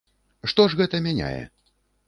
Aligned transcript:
Што 0.53 0.65
ж 0.71 0.79
гэта 0.81 1.03
мяняе? 1.11 1.41